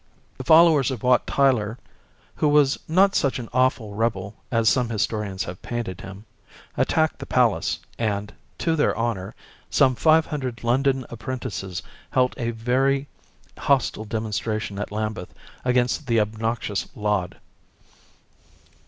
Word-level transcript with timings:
The 0.39 0.43
followers 0.43 0.89
of 0.89 1.03
Wat 1.03 1.27
Tyler 1.27 1.77
â€" 1.79 1.85
who 2.37 2.49
was 2.49 2.79
not 2.87 3.13
such 3.13 3.37
an 3.37 3.47
awful 3.53 3.93
rebel, 3.93 4.33
as 4.51 4.67
some 4.67 4.89
his 4.89 5.05
torians 5.05 5.43
have 5.43 5.61
painted 5.61 6.01
him 6.01 6.25
â€" 6.75 6.81
attacked 6.81 7.19
the 7.19 7.27
palace, 7.27 7.77
and 7.99 8.29
â€" 8.29 8.33
to 8.63 8.75
their 8.75 8.95
honor 8.97 9.35
â€" 9.37 9.63
some 9.75 9.93
five 9.93 10.25
hundred 10.25 10.63
London 10.63 11.05
apprentices 11.11 11.83
held 12.09 12.33
a 12.37 12.49
very 12.49 13.07
hostile 13.55 14.05
demonstration 14.05 14.79
at 14.79 14.91
Lambeth 14.91 15.35
against 15.63 16.07
the 16.07 16.19
obnoxious 16.19 16.87
Laud. 16.95 17.37